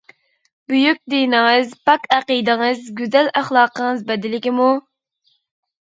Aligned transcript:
بۈيۈك 0.71 1.01
دىنىڭىز، 1.15 1.75
پاك 1.91 2.09
ئەقىدىڭىز، 2.17 2.83
گۈزەل 3.03 3.33
ئەخلاقىڭىز 3.43 4.05
بەدىلىگىمۇ؟! 4.13 4.77